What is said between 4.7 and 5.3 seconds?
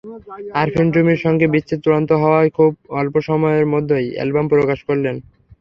করলেন।